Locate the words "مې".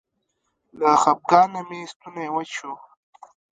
1.67-1.79